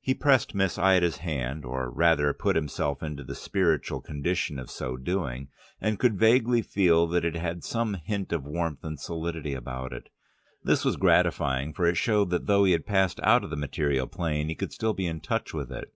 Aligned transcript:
He 0.00 0.14
pressed 0.14 0.54
Miss 0.54 0.78
Ida's 0.78 1.18
hand 1.18 1.62
(or 1.66 1.90
rather 1.90 2.32
put 2.32 2.56
himself 2.56 3.02
into 3.02 3.22
the 3.22 3.34
spiritual 3.34 4.00
condition 4.00 4.58
of 4.58 4.70
so 4.70 4.96
doing), 4.96 5.48
and 5.82 5.98
could 5.98 6.18
vaguely 6.18 6.62
feel 6.62 7.06
that 7.08 7.26
it 7.26 7.36
had 7.36 7.62
some 7.62 7.92
hint 8.02 8.32
of 8.32 8.46
warmth 8.46 8.82
and 8.84 8.98
solidity 8.98 9.52
about 9.52 9.92
it. 9.92 10.08
This 10.64 10.82
was 10.82 10.96
gratifying, 10.96 11.74
for 11.74 11.84
it 11.84 11.98
showed 11.98 12.30
that 12.30 12.46
though 12.46 12.64
he 12.64 12.72
had 12.72 12.86
passed 12.86 13.20
out 13.22 13.44
of 13.44 13.50
the 13.50 13.56
material 13.56 14.06
plane, 14.06 14.48
he 14.48 14.54
could 14.54 14.72
still 14.72 14.94
be 14.94 15.04
in 15.06 15.20
touch 15.20 15.52
with 15.52 15.70
it. 15.70 15.92